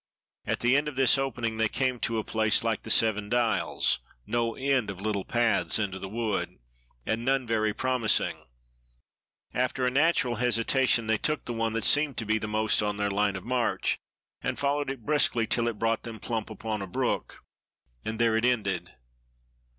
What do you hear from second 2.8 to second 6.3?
the "Seven Dials" no end of little paths into the